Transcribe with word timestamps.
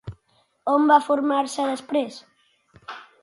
On 0.75 0.87
va 0.91 0.97
formar-se 1.09 1.67
després? 1.73 2.19